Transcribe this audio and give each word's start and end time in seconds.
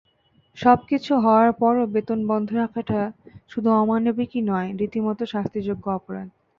সবকিছু 0.57 1.11
হওয়ার 1.15 1.49
পরও 1.53 1.83
বেতন 1.93 2.19
বন্ধ 2.27 2.47
রাখাটা 2.53 3.01
শুধু 3.49 3.69
অমানবিকই 3.81 4.41
নয়, 4.49 4.69
রীতিমতো 4.79 5.23
শাস্তিযোগ্য 5.25 5.85
অপরাধ। 5.91 6.27